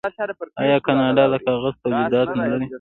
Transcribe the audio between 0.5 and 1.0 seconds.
آیا